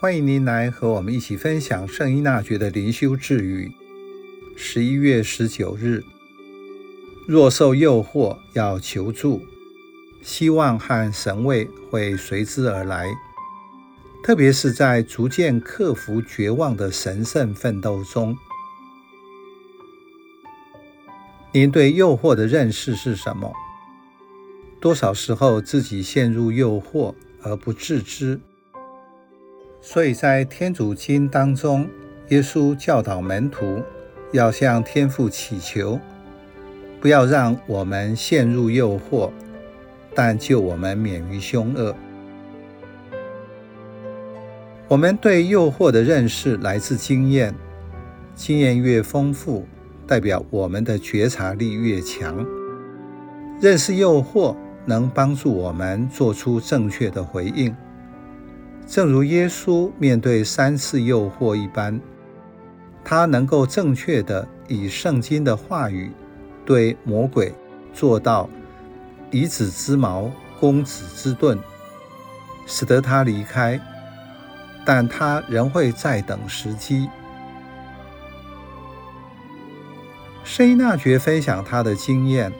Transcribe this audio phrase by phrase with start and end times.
[0.00, 3.70] 欢迎您来和我们一起分享圣依纳爵的灵修智语。
[4.56, 6.02] 十一月十九日，
[7.28, 9.42] 若受诱惑，要求助，
[10.22, 13.08] 希望和神慰会随之而来。
[14.24, 18.34] 特别是在逐渐克服绝望的神圣奋斗中，
[21.52, 23.52] 您对诱惑的认识是什么？
[24.80, 28.40] 多少时候自己陷入诱惑而不自知？
[29.82, 31.88] 所以在天主经当中，
[32.28, 33.82] 耶稣教导门徒
[34.32, 35.98] 要向天父祈求，
[37.00, 39.30] 不要让我们陷入诱惑，
[40.14, 41.94] 但救我们免于凶恶。
[44.86, 47.54] 我们对诱惑的认识来自经验，
[48.34, 49.66] 经验越丰富，
[50.06, 52.44] 代表我们的觉察力越强。
[53.60, 57.74] 认识诱惑能帮助我们做出正确的回应。
[58.90, 62.00] 正如耶稣面对三次诱惑一般，
[63.04, 66.10] 他能够正确地以圣经的话语
[66.66, 67.54] 对魔鬼
[67.94, 68.50] 做到
[69.30, 71.56] 以子之矛攻子之盾，
[72.66, 73.80] 使得他离开，
[74.84, 77.08] 但他仍会再等时机。
[80.42, 82.52] 圣依纳爵分享他的经验：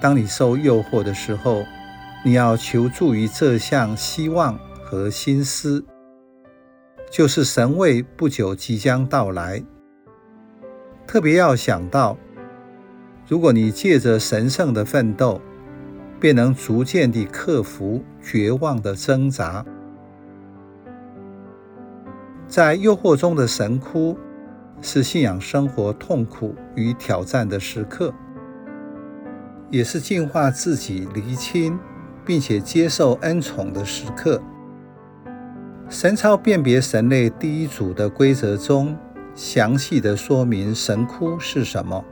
[0.00, 1.64] 当你受诱惑的时候，
[2.24, 4.56] 你要求助于这项希望。
[4.92, 5.82] 和心思，
[7.10, 9.64] 就是神位不久即将到来。
[11.06, 12.18] 特别要想到，
[13.26, 15.40] 如果你借着神圣的奋斗，
[16.20, 19.64] 便能逐渐地克服绝望的挣扎。
[22.46, 24.18] 在诱惑中的神窟，
[24.82, 28.12] 是信仰生活痛苦与挑战的时刻，
[29.70, 31.78] 也是净化自己、厘清
[32.26, 34.38] 并且接受恩宠的时刻。
[35.92, 38.96] 神操辨别神类第一组的规则中，
[39.34, 42.02] 详细的说明神窟是什么，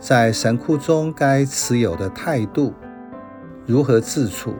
[0.00, 2.74] 在神窟中该持有的态度，
[3.64, 4.52] 如何自处，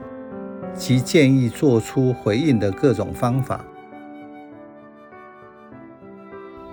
[0.73, 3.65] 及建议做出回应的各种方法。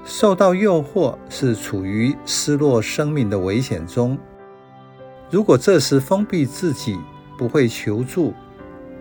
[0.04, 4.16] 受到诱惑是处于失落生命的危险中，
[5.32, 6.96] 如果这时封闭自己，
[7.40, 8.36] 不会求助，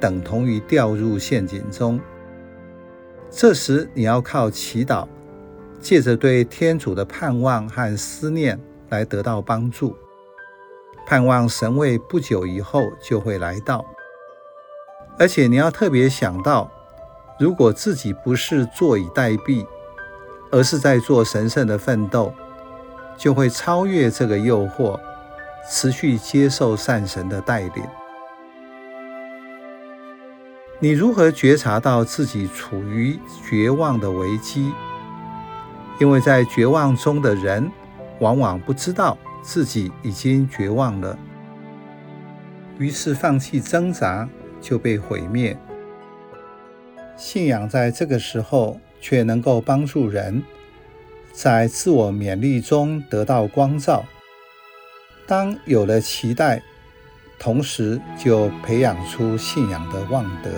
[0.01, 2.01] 等同于掉入陷阱中。
[3.37, 5.09] 这时，你要靠祈祷，
[5.81, 8.59] 借着对天主的盼望和思念
[8.91, 9.97] 来得到帮助，
[11.05, 13.85] 盼望神位不久以后就会来到。
[15.19, 16.71] 而且你要特别想到，
[17.41, 19.67] 如果自己不是坐以待毙，
[20.53, 22.33] 而是在做神圣的奋斗，
[23.17, 24.99] 就会超越这个诱惑，
[25.69, 27.85] 持续接受善神的带领。
[30.81, 33.19] 你如何觉察到自己处于
[33.49, 34.73] 绝望的危机？
[36.01, 37.71] 因为在绝望中的人，
[38.19, 41.17] 往往不知道自己已经绝望了，
[42.77, 44.29] 于是放弃挣扎
[44.61, 45.57] 就被毁灭。
[47.17, 50.43] 信仰在这个时候却能够帮助人
[51.33, 54.05] 在自我勉励中得到光照。
[55.27, 56.61] 当有了期待。
[57.45, 60.51] 同时，就培养出信仰的旺德。